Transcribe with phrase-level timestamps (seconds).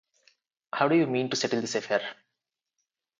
[0.73, 2.01] How do you mean to settle this affair?